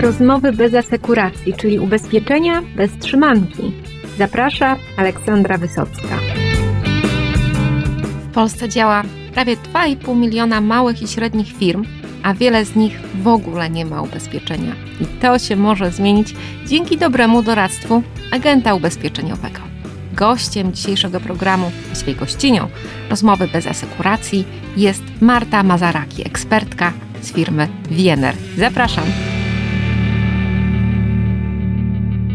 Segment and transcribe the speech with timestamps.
[0.00, 3.72] Rozmowy bez asekuracji, czyli ubezpieczenia bez trzymanki.
[4.18, 6.18] Zaprasza Aleksandra Wysocka.
[8.30, 9.02] W Polsce działa
[9.34, 11.84] prawie 2,5 miliona małych i średnich firm,
[12.22, 14.72] a wiele z nich w ogóle nie ma ubezpieczenia.
[15.00, 16.34] I to się może zmienić
[16.66, 19.60] dzięki dobremu doradztwu agenta ubezpieczeniowego.
[20.12, 22.68] Gościem dzisiejszego programu, właściwie gościnią
[23.10, 24.44] rozmowy bez asekuracji
[24.76, 28.34] jest Marta Mazaraki, ekspertka z firmy Wiener.
[28.56, 29.37] Zapraszam.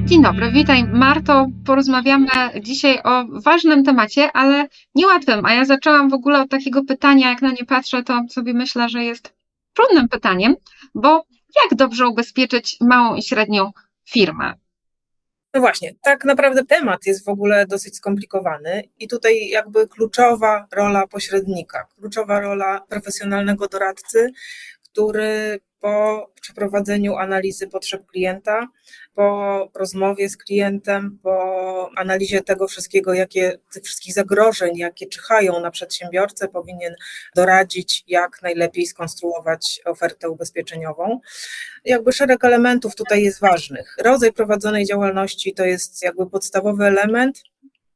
[0.06, 1.48] Dzień dobry, witaj Marto.
[1.66, 2.28] Porozmawiamy
[2.62, 5.46] dzisiaj o ważnym temacie, ale niełatwym.
[5.46, 8.90] A ja zaczęłam w ogóle od takiego pytania, jak na nie patrzę, to sobie myślę,
[8.90, 9.34] że jest
[9.74, 10.56] trudnym pytaniem,
[10.96, 11.26] bo
[11.64, 13.72] jak dobrze ubezpieczyć małą i średnią
[14.10, 14.54] firmę?
[15.54, 21.08] No właśnie, tak naprawdę temat jest w ogóle dosyć skomplikowany i tutaj jakby kluczowa rola
[21.08, 24.32] pośrednika, kluczowa rola profesjonalnego doradcy,
[24.84, 28.68] który po przeprowadzeniu analizy potrzeb klienta,
[29.16, 35.72] po rozmowie z klientem, po analizie tego wszystkiego, jakie, tych wszystkich zagrożeń, jakie czyhają na
[35.72, 36.96] przedsiębiorcę, powinien
[37.36, 41.20] doradzić, jak najlepiej skonstruować ofertę ubezpieczeniową.
[41.86, 43.96] Jakby szereg elementów tutaj jest ważnych.
[44.04, 47.44] Rodzaj prowadzonej działalności to jest jakby podstawowy element,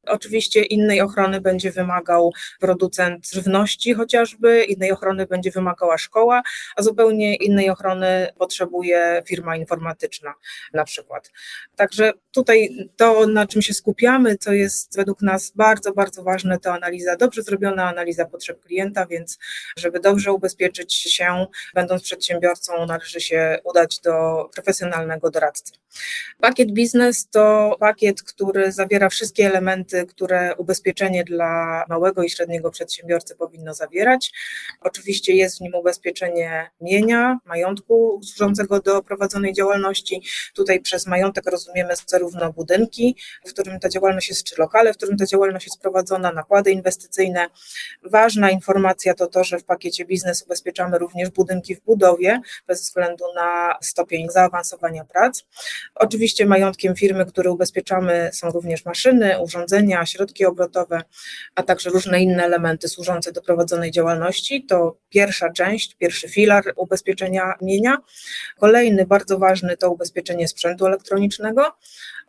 [0.08, 6.41] Oczywiście innej ochrony będzie wymagał producent żywności chociażby, innej ochrony będzie wymagała szkoła,
[6.75, 10.33] a zupełnie innej ochrony potrzebuje firma informatyczna
[10.73, 11.31] na przykład.
[11.75, 16.73] Także tutaj to, na czym się skupiamy, co jest według nas bardzo, bardzo ważne, to
[16.73, 19.38] analiza, dobrze zrobiona analiza potrzeb klienta, więc
[19.77, 25.73] żeby dobrze ubezpieczyć się, będąc przedsiębiorcą, należy się udać do profesjonalnego doradcy.
[26.39, 33.35] Pakiet biznes to pakiet, który zawiera wszystkie elementy, które ubezpieczenie dla małego i średniego przedsiębiorcy
[33.35, 34.31] powinno zawierać.
[34.81, 40.21] Oczywiście jest w nim ubezpieczenie mienia, majątku służącego do prowadzonej działalności.
[40.55, 43.15] Tutaj przez majątek rozumiemy zarówno budynki,
[43.47, 47.47] w którym ta działalność jest, czy lokale, w którym ta działalność jest prowadzona, nakłady inwestycyjne.
[48.03, 53.23] Ważna informacja to to, że w pakiecie biznes ubezpieczamy również budynki w budowie, bez względu
[53.36, 55.43] na stopień zaawansowania prac.
[55.95, 61.02] Oczywiście majątkiem firmy, który ubezpieczamy są również maszyny, urządzenia, środki obrotowe,
[61.55, 64.65] a także różne inne elementy służące do prowadzonej działalności.
[64.65, 67.98] To pierwsza część, pierwszy filar ubezpieczenia mienia.
[68.59, 71.77] Kolejny bardzo ważny to ubezpieczenie sprzętu elektronicznego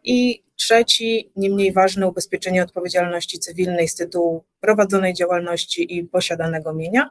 [0.04, 7.10] i trzeci, nie mniej ważne, ubezpieczenie odpowiedzialności cywilnej z tytułu prowadzonej działalności i posiadanego mienia.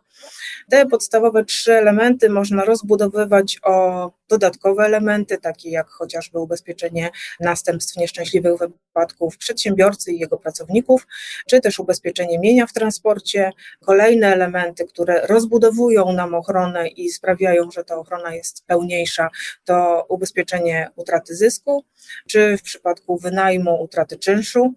[0.70, 7.10] Te podstawowe trzy elementy można rozbudowywać o dodatkowe elementy, takie jak chociażby ubezpieczenie
[7.40, 11.08] następstw nieszczęśliwych wypadków przedsiębiorcy i jego pracowników,
[11.48, 13.52] czy też ubezpieczenie mienia w transporcie.
[13.86, 19.30] Kolejne elementy, które rozbudowują nam ochronę i sprawiają, że ta ochrona jest pełniejsza,
[19.66, 21.86] to ubezpieczenie utraty zysku,
[22.28, 24.74] czy w przypadku wynajmu utraty czynszu,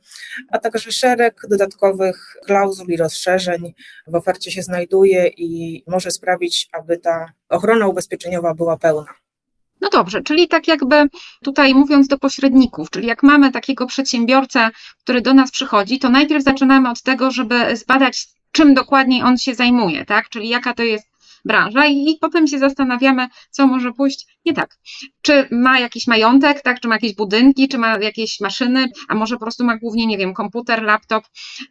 [0.51, 3.75] a także szereg dodatkowych klauzul i rozszerzeń
[4.07, 9.15] w ofercie się znajduje i może sprawić, aby ta ochrona ubezpieczeniowa była pełna.
[9.81, 11.09] No dobrze, czyli tak jakby
[11.45, 14.71] tutaj mówiąc do pośredników, czyli jak mamy takiego przedsiębiorcę,
[15.03, 19.55] który do nas przychodzi, to najpierw zaczynamy od tego, żeby zbadać, czym dokładniej on się
[19.55, 20.29] zajmuje, tak?
[20.29, 21.11] Czyli jaka to jest
[21.45, 24.79] branża i, i potem się zastanawiamy, co może pójść nie tak.
[25.23, 26.81] Czy ma jakiś majątek, tak?
[26.81, 30.19] Czy ma jakieś budynki, czy ma jakieś maszyny, a może po prostu ma głównie, nie
[30.19, 31.25] wiem, komputer, laptop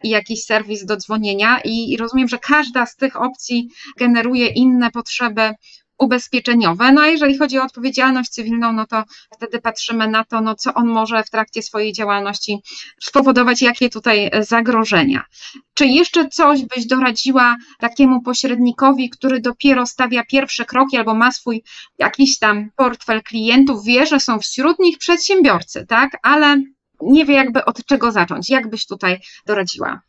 [0.03, 4.91] i jakiś serwis do dzwonienia i, i rozumiem, że każda z tych opcji generuje inne
[4.91, 5.51] potrzeby
[5.99, 6.91] ubezpieczeniowe.
[6.91, 10.73] No a jeżeli chodzi o odpowiedzialność cywilną, no to wtedy patrzymy na to, no co
[10.73, 12.57] on może w trakcie swojej działalności
[13.01, 15.23] spowodować, jakie tutaj zagrożenia.
[15.73, 21.63] Czy jeszcze coś byś doradziła takiemu pośrednikowi, który dopiero stawia pierwsze kroki albo ma swój
[21.97, 26.63] jakiś tam portfel klientów, wie, że są wśród nich przedsiębiorcy, tak, ale
[27.01, 28.49] nie wie jakby od czego zacząć.
[28.49, 30.01] Jak byś tutaj doradziła?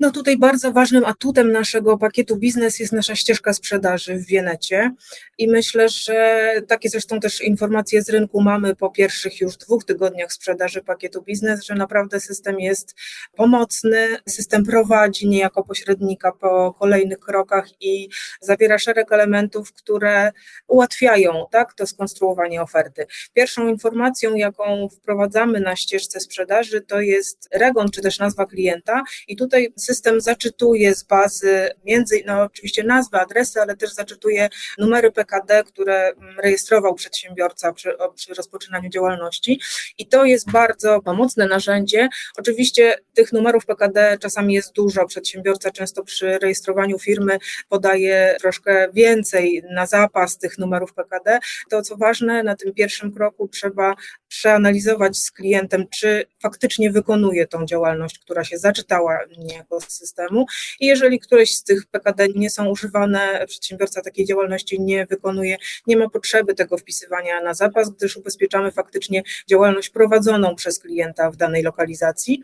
[0.00, 4.94] No tutaj bardzo ważnym atutem naszego pakietu biznes jest nasza ścieżka sprzedaży w Wienecie
[5.38, 10.32] i myślę, że takie zresztą też informacje z rynku mamy po pierwszych już dwóch tygodniach
[10.32, 12.94] sprzedaży pakietu biznes, że naprawdę system jest
[13.36, 18.08] pomocny, system prowadzi niejako pośrednika po kolejnych krokach i
[18.40, 20.32] zawiera szereg elementów, które
[20.68, 23.06] ułatwiają tak, to skonstruowanie oferty.
[23.32, 29.36] Pierwszą informacją, jaką wprowadzamy na ścieżce sprzedaży, to jest REGON, czy też nazwa klienta i
[29.36, 34.48] tutaj system zaczytuje z bazy między, no oczywiście nazwy, adresy, ale też zaczytuje
[34.78, 39.60] numery PKD, które rejestrował przedsiębiorca przy, przy rozpoczynaniu działalności
[39.98, 42.08] i to jest bardzo pomocne narzędzie.
[42.38, 47.38] Oczywiście tych numerów PKD czasami jest dużo, przedsiębiorca często przy rejestrowaniu firmy
[47.68, 51.38] podaje troszkę więcej na zapas tych numerów PKD.
[51.70, 53.94] To co ważne, na tym pierwszym kroku trzeba
[54.28, 60.46] przeanalizować z klientem, czy faktycznie wykonuje tą działalność, która się zaczytała niejako systemu
[60.80, 65.56] i jeżeli któreś z tych PKD nie są używane, przedsiębiorca takiej działalności nie wykonuje,
[65.86, 71.36] nie ma potrzeby tego wpisywania na zapas, gdyż ubezpieczamy faktycznie działalność prowadzoną przez klienta w
[71.36, 72.42] danej lokalizacji.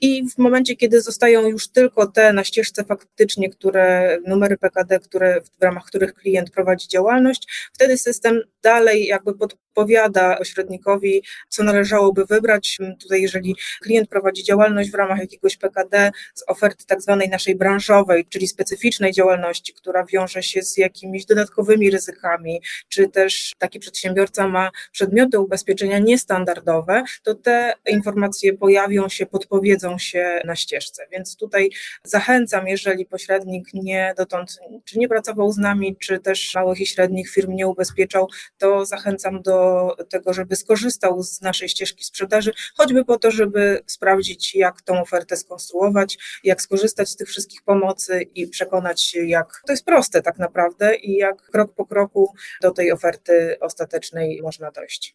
[0.00, 5.40] I w momencie, kiedy zostają już tylko te na ścieżce faktycznie, które numery PKD, które,
[5.40, 9.34] w ramach których klient prowadzi działalność, wtedy system dalej jakby
[9.74, 12.78] podpowiada pośrednikowi, co należałoby wybrać.
[13.02, 18.26] Tutaj, jeżeli klient prowadzi działalność w ramach jakiegoś PKD z oferty tak zwanej naszej branżowej,
[18.28, 24.70] czyli specyficznej działalności, która wiąże się z jakimiś dodatkowymi ryzykami, czy też taki przedsiębiorca ma
[24.92, 31.06] przedmioty ubezpieczenia niestandardowe, to te informacje pojawią się, podpowiedzą się na ścieżce.
[31.12, 31.70] Więc tutaj
[32.04, 37.30] zachęcam, jeżeli pośrednik nie dotąd, czy nie pracował z nami, czy też małych i średnich
[37.30, 38.28] firm nie ubezpieczał,
[38.58, 39.63] to zachęcam do
[40.08, 45.36] tego, żeby skorzystał z naszej ścieżki sprzedaży, choćby po to, żeby sprawdzić, jak tą ofertę
[45.36, 50.38] skonstruować, jak skorzystać z tych wszystkich pomocy i przekonać się, jak to jest proste tak
[50.38, 55.14] naprawdę i jak krok po kroku do tej oferty ostatecznej można dojść.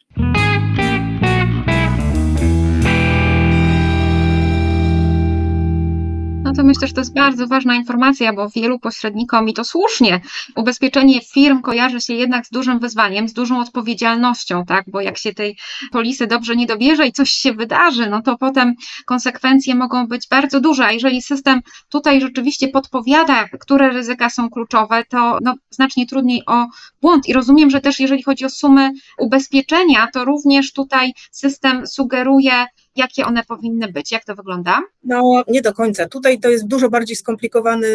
[6.49, 10.21] No to myślę, że to jest bardzo ważna informacja, bo wielu pośrednikom i to słusznie,
[10.55, 14.85] ubezpieczenie firm kojarzy się jednak z dużym wyzwaniem, z dużą odpowiedzialnością, tak?
[14.87, 15.57] Bo jak się tej
[15.91, 18.73] polisy dobrze nie dobierze i coś się wydarzy, no to potem
[19.05, 20.85] konsekwencje mogą być bardzo duże.
[20.85, 26.67] A jeżeli system tutaj rzeczywiście podpowiada, które ryzyka są kluczowe, to no, znacznie trudniej o
[27.01, 27.27] błąd.
[27.27, 32.65] I rozumiem, że też jeżeli chodzi o sumy ubezpieczenia, to również tutaj system sugeruje
[32.99, 34.11] jakie one powinny być?
[34.11, 34.81] Jak to wygląda?
[35.03, 36.07] No, nie do końca.
[36.07, 37.87] Tutaj to jest dużo bardziej skomplikowany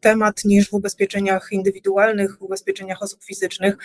[0.00, 3.76] temat niż w ubezpieczeniach indywidualnych, w ubezpieczeniach osób fizycznych.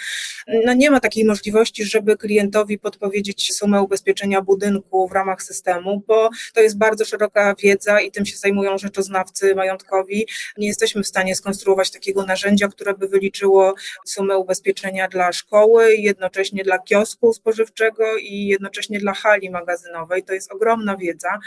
[0.65, 6.29] No, nie ma takiej możliwości, żeby klientowi podpowiedzieć sumę ubezpieczenia budynku w ramach systemu, bo
[6.53, 10.27] to jest bardzo szeroka wiedza i tym się zajmują rzeczoznawcy majątkowi.
[10.57, 13.74] Nie jesteśmy w stanie skonstruować takiego narzędzia, które by wyliczyło
[14.06, 20.24] sumę ubezpieczenia dla szkoły, jednocześnie dla kiosku spożywczego i jednocześnie dla hali magazynowej.
[20.24, 21.40] To jest ogromna wiedza.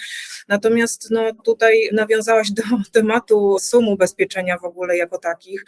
[0.49, 2.63] Natomiast no, tutaj nawiązałaś do
[2.93, 5.65] tematu sum ubezpieczenia w ogóle jako takich.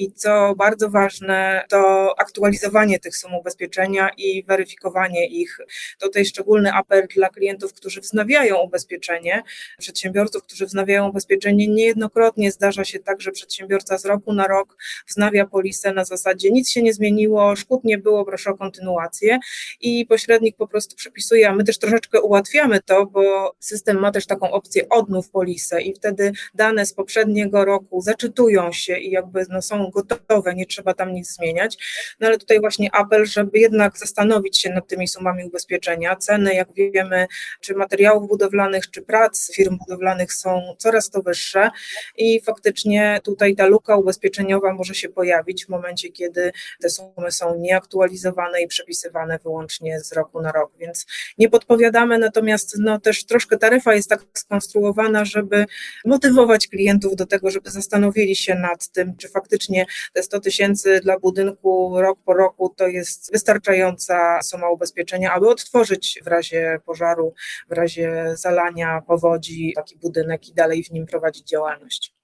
[0.00, 5.58] I co bardzo ważne, to aktualizowanie tych sum ubezpieczenia i weryfikowanie ich.
[5.98, 9.42] Tutaj szczególny apel dla klientów, którzy wznawiają ubezpieczenie,
[9.78, 11.68] przedsiębiorców, którzy wznawiają ubezpieczenie.
[11.68, 14.76] Niejednokrotnie zdarza się tak, że przedsiębiorca z roku na rok
[15.06, 19.38] wznawia polisę na zasadzie nic się nie zmieniło, szkód nie było, proszę o kontynuację
[19.80, 24.26] i pośrednik po prostu przepisuje, a my też troszeczkę ułatwiamy to, bo system ma też
[24.26, 29.62] taką opcję odnów polisę i wtedy dane z poprzedniego roku zaczytują się i jakby no,
[29.62, 31.78] są gotowe, nie trzeba tam nic zmieniać.
[32.20, 36.16] No ale tutaj właśnie apel, żeby jednak zastanowić się nad tymi sumami ubezpieczenia.
[36.16, 37.26] Ceny, jak wiemy,
[37.60, 41.70] czy materiałów budowlanych, czy prac firm budowlanych są coraz to wyższe
[42.16, 47.58] i faktycznie tutaj ta luka ubezpieczeniowa może się pojawić w momencie, kiedy te sumy są
[47.58, 51.06] nieaktualizowane i przepisywane wyłącznie z roku na rok, więc
[51.38, 55.66] nie podpowiadamy, natomiast no też troszkę taryfa jest tak skonstruowana, żeby
[56.04, 59.79] motywować klientów do tego, żeby zastanowili się nad tym, czy faktycznie
[60.12, 66.20] te 100 tysięcy dla budynku rok po roku to jest wystarczająca suma ubezpieczenia, aby odtworzyć
[66.24, 67.34] w razie pożaru,
[67.68, 72.14] w razie zalania, powodzi taki budynek i dalej w nim prowadzić działalność.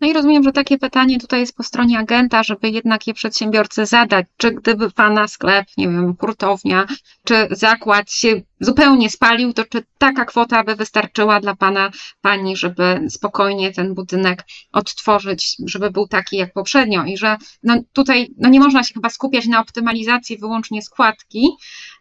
[0.00, 3.86] No i rozumiem, że takie pytanie tutaj jest po stronie agenta, żeby jednak je przedsiębiorcy
[3.86, 4.26] zadać.
[4.36, 6.86] Czy gdyby pana sklep, nie wiem, hurtownia,
[7.24, 13.00] czy zakład się zupełnie spalił, to czy taka kwota by wystarczyła dla pana, pani, żeby
[13.08, 18.60] spokojnie ten budynek odtworzyć, żeby był taki jak poprzednio i że no tutaj no nie
[18.60, 21.48] można się chyba skupiać na optymalizacji wyłącznie składki,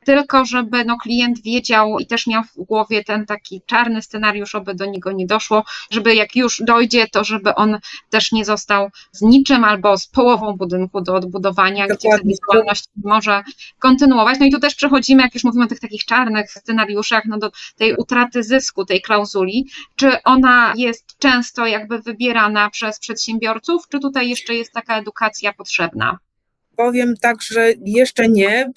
[0.06, 4.76] tylko żeby no klient wiedział i też miał w głowie ten taki czarny scenariusz, aby
[4.76, 7.78] do niego nie doszło, żeby jak już dojdzie, to żeby on
[8.10, 12.18] też nie został z niczym albo z połową budynku do odbudowania, Dokładnie.
[12.20, 13.44] gdzie ta działalność może
[13.80, 14.40] kontynuować.
[14.40, 17.52] No i tu też przechodzimy, jak już mówimy o tych takich czarnych scenariuszach, no do
[17.78, 19.70] tej utraty zysku, tej klauzuli.
[19.96, 26.18] Czy ona jest często jakby wybierana przez przedsiębiorców, czy tutaj jeszcze jest taka edukacja potrzebna?
[26.76, 28.72] Powiem tak, że jeszcze nie.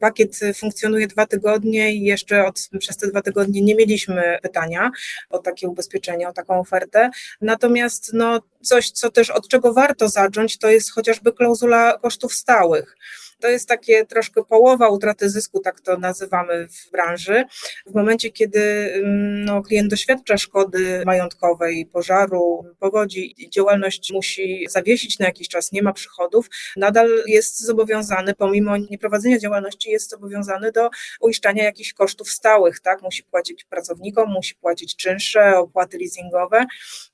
[0.00, 4.90] Pakiet funkcjonuje dwa tygodnie i jeszcze od, przez te dwa tygodnie nie mieliśmy pytania
[5.30, 7.10] o takie ubezpieczenie, o taką ofertę.
[7.40, 12.96] Natomiast no, coś, co też od czego warto zacząć, to jest chociażby klauzula kosztów stałych.
[13.40, 17.44] To jest takie troszkę połowa utraty zysku, tak to nazywamy w branży.
[17.86, 18.60] W momencie, kiedy
[18.94, 25.82] mm, no, klient doświadcza szkody majątkowej, pożaru, powodzi, działalność musi zawiesić na jakiś czas, nie
[25.82, 32.80] ma przychodów, nadal jest zobowiązany, pomimo nieprowadzenia działalności, jest zobowiązany do uiszczania jakichś kosztów stałych,
[32.80, 33.02] tak?
[33.02, 36.66] Musi płacić pracownikom, musi płacić czynsze, opłaty leasingowe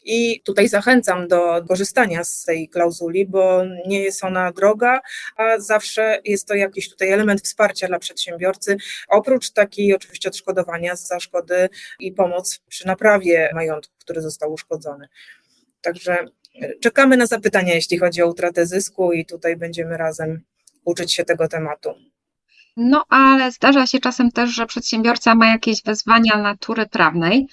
[0.05, 5.01] i tutaj zachęcam do korzystania z tej klauzuli, bo nie jest ona droga,
[5.37, 8.77] a zawsze jest to jakiś tutaj element wsparcia dla przedsiębiorcy,
[9.09, 11.69] oprócz takiej oczywiście odszkodowania za szkody
[11.99, 15.09] i pomoc przy naprawie majątku, który został uszkodzony.
[15.81, 16.27] Także
[16.63, 20.41] e, czekamy na zapytania, jeśli chodzi o utratę zysku i tutaj będziemy razem
[20.85, 21.95] uczyć się tego tematu.
[22.77, 27.47] No, ale zdarza się czasem też, że przedsiębiorca ma jakieś wezwania natury prawnej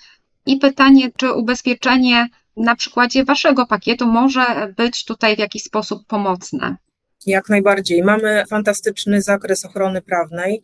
[0.45, 2.27] i pytanie, czy ubezpieczenie
[2.57, 6.77] na przykładzie waszego pakietu może być tutaj w jakiś sposób pomocne.
[7.25, 8.03] Jak najbardziej.
[8.03, 10.63] Mamy fantastyczny zakres ochrony prawnej.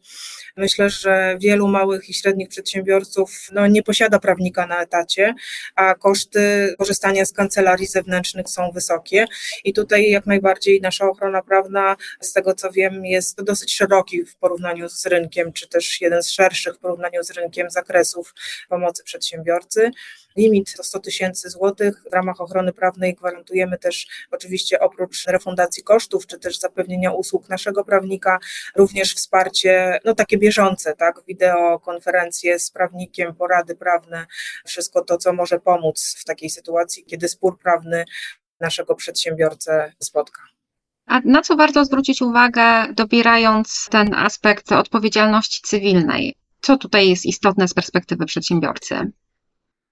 [0.57, 5.33] Myślę, że wielu małych i średnich przedsiębiorców no, nie posiada prawnika na etacie,
[5.75, 9.25] a koszty korzystania z kancelarii zewnętrznych są wysokie.
[9.63, 14.35] I tutaj jak najbardziej nasza ochrona prawna, z tego co wiem, jest dosyć szeroki w
[14.35, 18.33] porównaniu z rynkiem, czy też jeden z szerszych w porównaniu z rynkiem zakresów
[18.69, 19.91] pomocy przedsiębiorcy
[20.39, 22.03] limit to 100 tysięcy złotych.
[22.11, 27.83] W ramach ochrony prawnej gwarantujemy też oczywiście oprócz refundacji kosztów, czy też zapewnienia usług naszego
[27.83, 28.39] prawnika,
[28.75, 34.25] również wsparcie, no takie bieżące, tak, wideo, konferencje z prawnikiem, porady prawne,
[34.65, 38.05] wszystko to, co może pomóc w takiej sytuacji, kiedy spór prawny
[38.59, 40.41] naszego przedsiębiorcę spotka.
[41.05, 46.35] A na co warto zwrócić uwagę, dobierając ten aspekt odpowiedzialności cywilnej?
[46.61, 49.11] Co tutaj jest istotne z perspektywy przedsiębiorcy?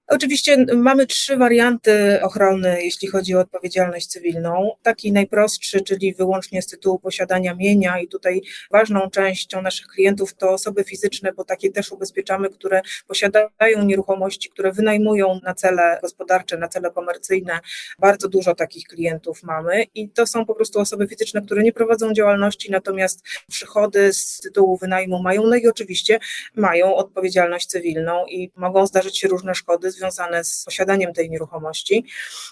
[0.09, 4.71] Oczywiście mamy trzy warianty ochrony, jeśli chodzi o odpowiedzialność cywilną.
[4.83, 10.49] Taki najprostszy, czyli wyłącznie z tytułu posiadania mienia, i tutaj ważną częścią naszych klientów to
[10.49, 16.67] osoby fizyczne, bo takie też ubezpieczamy, które posiadają nieruchomości, które wynajmują na cele gospodarcze, na
[16.67, 17.59] cele komercyjne.
[17.99, 22.13] Bardzo dużo takich klientów mamy i to są po prostu osoby fizyczne, które nie prowadzą
[22.13, 26.19] działalności, natomiast przychody z tytułu wynajmu mają, no i oczywiście
[26.55, 32.05] mają odpowiedzialność cywilną i mogą zdarzyć się różne szkody związane z posiadaniem tej nieruchomości.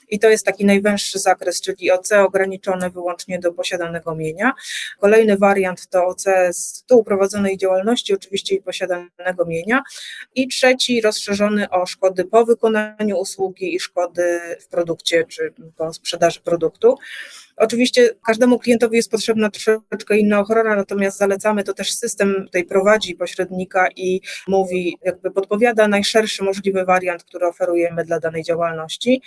[0.10, 4.54] I to jest taki najwęższy zakres, czyli OC ograniczone wyłącznie do posiadanego mienia.
[5.00, 9.84] Kolejny wariant to OC z tytułu prowadzonej działalności, oczywiście i posiadanego mienia.
[10.36, 16.40] I trzeci rozszerzony o szkody po wykonaniu usługi i szkody w produkcie czy po sprzedaży
[16.40, 16.98] produktu.
[17.58, 23.16] Oczywiście każdemu klientowi jest potrzebna troszeczkę inna ochrona, natomiast zalecamy to też system tutaj prowadzi
[23.16, 29.22] pośrednika i mówi, jakby podpowiada najszerszy możliwy wariant, który oferujemy dla danej działalności.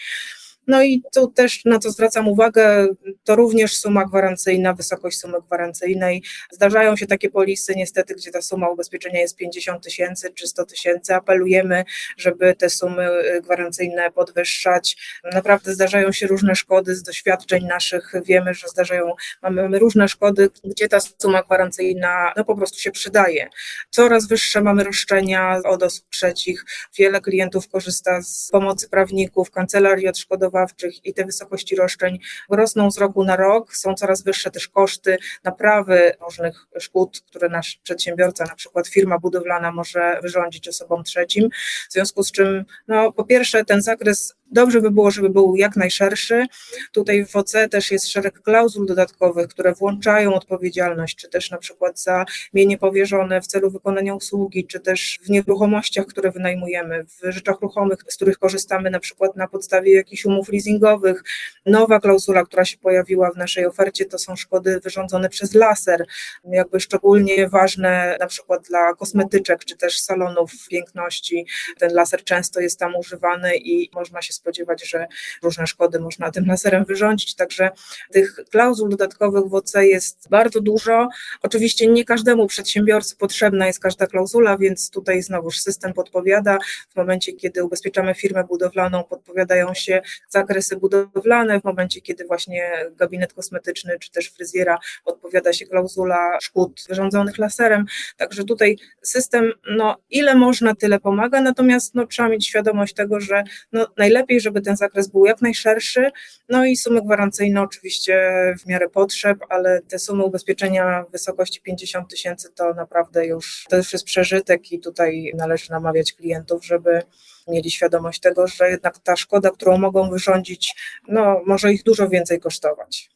[0.68, 2.86] No i tu też na co zwracam uwagę,
[3.24, 6.22] to również suma gwarancyjna, wysokość sumy gwarancyjnej.
[6.50, 11.14] Zdarzają się takie polisy niestety, gdzie ta suma ubezpieczenia jest 50 tysięcy czy 100 tysięcy.
[11.14, 11.84] Apelujemy,
[12.16, 14.96] żeby te sumy y, gwarancyjne podwyższać.
[15.32, 18.12] Naprawdę zdarzają się różne szkody z doświadczeń naszych.
[18.24, 23.48] Wiemy, że zdarzają, mamy różne szkody, gdzie ta suma gwarancyjna no po prostu się przydaje.
[23.90, 26.64] Coraz wyższe mamy roszczenia od osób trzecich.
[26.98, 30.57] Wiele klientów korzysta z pomocy prawników, kancelarii odszkodowań
[31.04, 32.18] i te wysokości roszczeń
[32.50, 33.76] rosną z roku na rok.
[33.76, 39.72] Są coraz wyższe też koszty naprawy różnych szkód, które nasz przedsiębiorca, na przykład firma budowlana
[39.72, 41.48] może wyrządzić osobom trzecim.
[41.88, 45.76] W związku z czym, no, po pierwsze, ten zakres Dobrze by było, żeby był jak
[45.76, 46.46] najszerszy.
[46.92, 52.00] Tutaj w OC też jest szereg klauzul dodatkowych, które włączają odpowiedzialność, czy też na przykład
[52.00, 52.24] za
[52.54, 57.98] mienie powierzone w celu wykonania usługi, czy też w nieruchomościach, które wynajmujemy, w rzeczach ruchomych,
[58.08, 61.22] z których korzystamy na przykład na podstawie jakichś umów leasingowych.
[61.66, 66.06] Nowa klauzula, która się pojawiła w naszej ofercie, to są szkody wyrządzone przez laser,
[66.44, 71.46] jakby szczególnie ważne na przykład dla kosmetyczek, czy też salonów piękności.
[71.78, 75.06] Ten laser często jest tam używany i można się spodziewać, że
[75.42, 77.70] różne szkody można tym laserem wyrządzić, także
[78.12, 81.08] tych klauzul dodatkowych w OC jest bardzo dużo.
[81.42, 86.58] Oczywiście nie każdemu przedsiębiorcy potrzebna jest każda klauzula, więc tutaj znowuż system podpowiada.
[86.88, 93.32] W momencie, kiedy ubezpieczamy firmę budowlaną, podpowiadają się zakresy budowlane, w momencie, kiedy właśnie gabinet
[93.32, 97.86] kosmetyczny czy też fryzjera odpowiada się klauzula szkód wyrządzonych laserem.
[98.16, 103.44] Także tutaj system, no ile można, tyle pomaga, natomiast no, trzeba mieć świadomość tego, że
[103.72, 106.10] no, najlepiej najlepiej, żeby ten zakres był jak najszerszy.
[106.48, 108.14] No i sumy gwarancyjne oczywiście
[108.58, 113.76] w miarę potrzeb, ale te sumy ubezpieczenia w wysokości 50 tysięcy to naprawdę już to
[113.76, 117.02] już jest przeżytek i tutaj należy namawiać klientów, żeby
[117.48, 120.74] mieli świadomość tego, że jednak ta szkoda, którą mogą wyrządzić,
[121.08, 123.10] no może ich dużo więcej kosztować.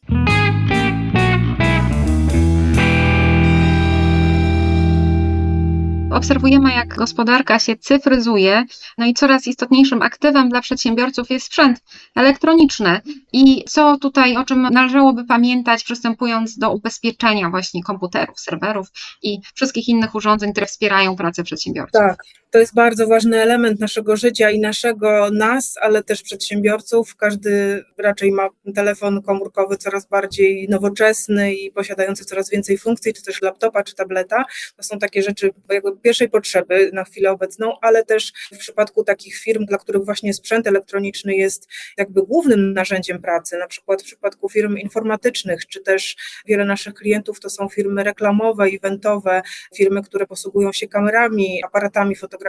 [6.13, 8.65] Obserwujemy, jak gospodarka się cyfryzuje,
[8.99, 11.81] no i coraz istotniejszym aktywem dla przedsiębiorców jest sprzęt
[12.15, 13.01] elektroniczny.
[13.33, 18.89] I co tutaj, o czym należałoby pamiętać, przystępując do ubezpieczenia właśnie komputerów, serwerów
[19.23, 22.01] i wszystkich innych urządzeń, które wspierają pracę przedsiębiorców?
[22.01, 27.17] Tak, to jest bardzo ważny element naszego życia i naszego nas, ale też przedsiębiorców.
[27.17, 33.43] Każdy raczej ma telefon komórkowy coraz bardziej nowoczesny i posiadający coraz więcej funkcji, czy też
[33.43, 34.45] laptopa, czy tableta.
[34.77, 39.37] To są takie rzeczy jakby pierwszej potrzeby na chwilę obecną, ale też w przypadku takich
[39.37, 44.49] firm, dla których właśnie sprzęt elektroniczny jest jakby głównym narzędziem pracy, na przykład w przypadku
[44.49, 46.17] firm informatycznych, czy też
[46.47, 49.43] wiele naszych klientów to są firmy reklamowe, eventowe,
[49.77, 52.42] firmy, które posługują się kamerami, aparatami fotograficznymi.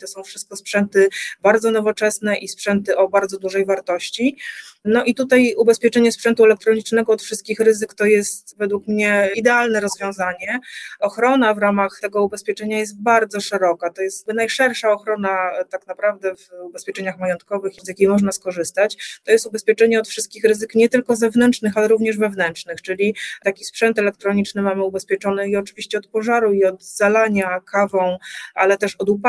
[0.00, 1.08] To są wszystko sprzęty
[1.42, 4.36] bardzo nowoczesne i sprzęty o bardzo dużej wartości.
[4.84, 10.60] No i tutaj ubezpieczenie sprzętu elektronicznego od wszystkich ryzyk to jest według mnie idealne rozwiązanie.
[11.00, 13.90] Ochrona w ramach tego ubezpieczenia jest bardzo szeroka.
[13.90, 15.36] To jest najszersza ochrona
[15.70, 19.20] tak naprawdę w ubezpieczeniach majątkowych, z jakiej można skorzystać.
[19.24, 23.14] To jest ubezpieczenie od wszystkich ryzyk nie tylko zewnętrznych, ale również wewnętrznych, czyli
[23.44, 28.18] taki sprzęt elektroniczny mamy ubezpieczony i oczywiście od pożaru i od zalania kawą,
[28.54, 29.27] ale też od upadku,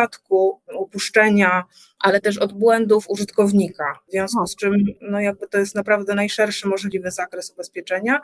[0.78, 1.64] upuszczenia,
[2.00, 4.00] ale też od błędów użytkownika.
[4.08, 8.22] W związku z czym no jakby to jest naprawdę najszerszy możliwy zakres ubezpieczenia.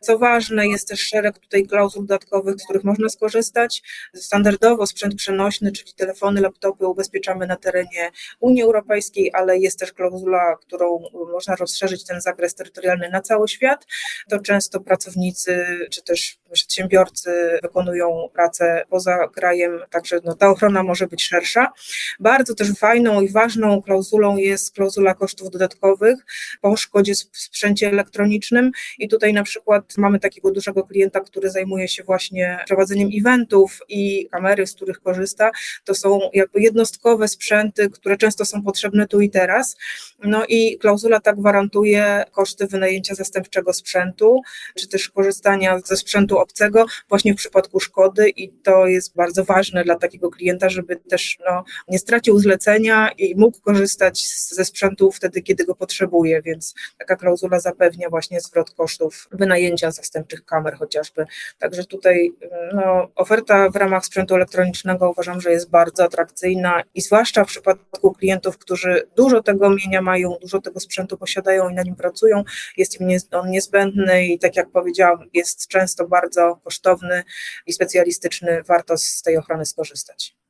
[0.00, 3.82] Co ważne, jest też szereg tutaj klauzul dodatkowych, z których można skorzystać.
[4.14, 8.10] Standardowo sprzęt przenośny, czyli telefony, laptopy ubezpieczamy na terenie
[8.40, 10.98] Unii Europejskiej, ale jest też klauzula, którą
[11.32, 13.86] można rozszerzyć ten zakres terytorialny na cały świat.
[14.30, 21.06] To często pracownicy czy też przedsiębiorcy wykonują pracę poza krajem, także no, ta ochrona może
[21.06, 21.72] być szersza.
[22.20, 26.18] Bardzo też fajną i ważną klauzulą jest klauzula kosztów dodatkowych
[26.60, 28.70] po szkodzie w sprzęcie elektronicznym.
[28.98, 34.28] I tutaj na przykład mamy takiego dużego klienta, który zajmuje się właśnie prowadzeniem eventów i
[34.32, 35.50] kamery, z których korzysta,
[35.84, 39.76] to są jakby jednostkowe sprzęty, które często są potrzebne tu i teraz.
[40.24, 44.40] No i klauzula ta gwarantuje koszty wynajęcia zastępczego sprzętu,
[44.74, 48.28] czy też korzystania ze sprzętu obcego właśnie w przypadku szkody.
[48.28, 53.36] I to jest bardzo ważne dla takiego klienta, żeby też no, nie stracił zlecenia i
[53.36, 59.28] mógł korzystać ze sprzętu wtedy, kiedy go potrzebuje, więc taka klauzula zapewnia właśnie zwrot kosztów
[59.32, 61.26] wynajęcia zastępczych kamer chociażby.
[61.58, 62.32] Także tutaj
[62.74, 68.12] no, oferta w ramach sprzętu elektronicznego uważam, że jest bardzo atrakcyjna i zwłaszcza w przypadku
[68.12, 72.44] klientów, którzy dużo tego mienia mają, dużo tego sprzętu posiadają i na nim pracują,
[72.76, 77.22] jest im on niezbędny i tak jak powiedziałam, jest często bardzo kosztowny
[77.66, 80.41] i specjalistyczny, warto z tej ochrony skorzystać.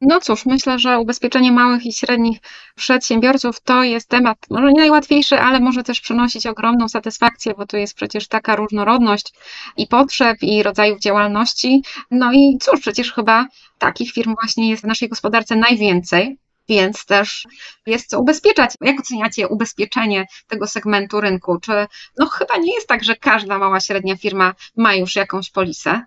[0.00, 2.38] No cóż, myślę, że ubezpieczenie małych i średnich
[2.76, 7.76] przedsiębiorców to jest temat może nie najłatwiejszy, ale może też przynosić ogromną satysfakcję, bo tu
[7.76, 9.34] jest przecież taka różnorodność
[9.76, 11.82] i potrzeb, i rodzajów działalności.
[12.10, 13.46] No i cóż, przecież chyba
[13.78, 16.38] takich firm właśnie jest w naszej gospodarce najwięcej.
[16.68, 17.46] Więc też
[17.86, 18.74] jest co ubezpieczać.
[18.80, 21.60] Jak oceniacie ubezpieczenie tego segmentu rynku?
[21.60, 21.86] Czy
[22.18, 26.02] no chyba nie jest tak, że każda mała, średnia firma ma już jakąś polisę?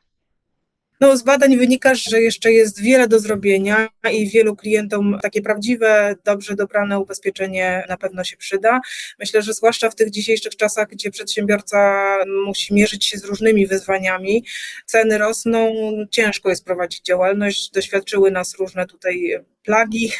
[1.03, 6.15] No, z badań wynika, że jeszcze jest wiele do zrobienia i wielu klientom takie prawdziwe,
[6.23, 8.81] dobrze dobrane ubezpieczenie na pewno się przyda.
[9.19, 14.45] Myślę, że zwłaszcza w tych dzisiejszych czasach, gdzie przedsiębiorca musi mierzyć się z różnymi wyzwaniami,
[14.85, 15.73] ceny rosną,
[16.11, 17.71] ciężko jest prowadzić działalność.
[17.71, 20.11] Doświadczyły nas różne tutaj plagi,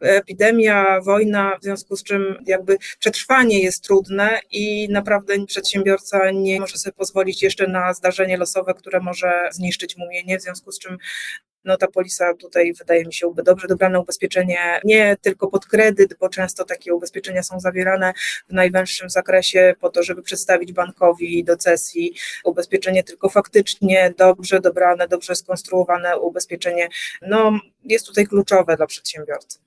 [0.00, 6.78] epidemia, wojna, w związku z czym jakby przetrwanie jest trudne i naprawdę przedsiębiorca nie może
[6.78, 10.98] sobie pozwolić jeszcze na zdarzenie losowe, które może zniszczyć mu mienie, w związku z czym
[11.66, 16.28] no ta polisa tutaj wydaje mi się dobrze dobrane ubezpieczenie, nie tylko pod kredyt, bo
[16.28, 18.12] często takie ubezpieczenia są zawierane
[18.48, 25.08] w najwęższym zakresie po to, żeby przedstawić bankowi do cesji ubezpieczenie, tylko faktycznie dobrze dobrane,
[25.08, 26.88] dobrze skonstruowane ubezpieczenie,
[27.22, 29.65] no jest tutaj kluczowe dla przedsiębiorcy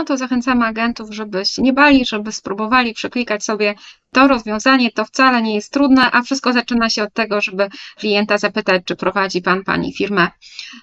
[0.00, 3.74] no to zachęcamy agentów, żeby się nie bali, żeby spróbowali przeklikać sobie
[4.12, 4.90] to rozwiązanie.
[4.90, 8.96] To wcale nie jest trudne, a wszystko zaczyna się od tego, żeby klienta zapytać, czy
[8.96, 10.30] prowadzi pan, pani firmę.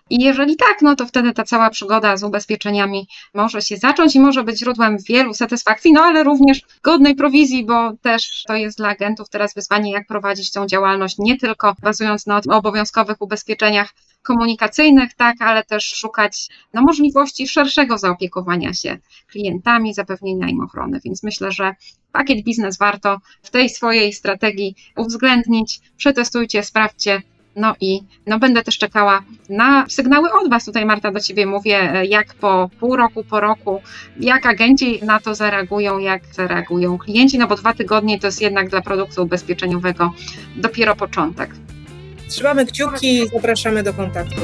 [0.09, 4.19] I jeżeli tak, no to wtedy ta cała przygoda z ubezpieczeniami może się zacząć i
[4.19, 8.89] może być źródłem wielu satysfakcji, no ale również godnej prowizji, bo też to jest dla
[8.89, 13.93] agentów teraz wyzwanie, jak prowadzić tą działalność, nie tylko bazując na obowiązkowych ubezpieczeniach,
[14.27, 20.99] komunikacyjnych, tak, ale też szukać no, możliwości szerszego zaopiekowania się klientami, zapewnienia im ochrony.
[21.05, 21.75] Więc myślę, że
[22.11, 25.79] pakiet biznes warto w tej swojej strategii uwzględnić.
[25.97, 27.21] Przetestujcie, sprawdźcie,
[27.55, 30.65] no i no będę też czekała na sygnały od Was.
[30.65, 33.81] Tutaj Marta do Ciebie mówię, jak po pół roku, po roku,
[34.19, 38.69] jak agenci na to zareagują, jak zareagują klienci, no bo dwa tygodnie to jest jednak
[38.69, 40.13] dla produktu ubezpieczeniowego
[40.55, 41.66] dopiero początek.
[42.29, 44.41] Trzymamy kciuki i zapraszamy do kontaktu.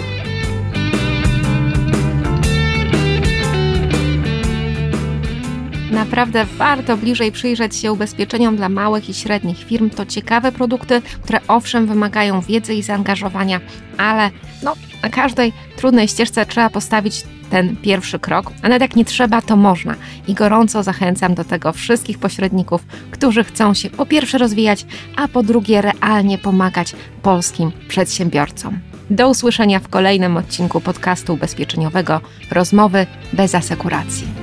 [5.94, 9.90] Naprawdę warto bliżej przyjrzeć się ubezpieczeniom dla małych i średnich firm.
[9.90, 13.60] To ciekawe produkty, które owszem wymagają wiedzy i zaangażowania,
[13.98, 14.30] ale
[14.64, 19.42] no, na każdej trudnej ścieżce trzeba postawić ten pierwszy krok, a nawet jak nie trzeba,
[19.42, 19.96] to można.
[20.28, 25.44] I gorąco zachęcam do tego wszystkich pośredników, którzy chcą się po pierwsze rozwijać, a po
[25.44, 28.80] drugie realnie pomagać polskim przedsiębiorcom.
[29.10, 34.43] Do usłyszenia w kolejnym odcinku podcastu ubezpieczeniowego Rozmowy bez asekuracji.